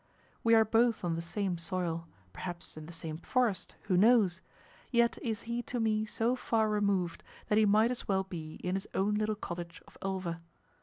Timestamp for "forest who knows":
3.19-4.41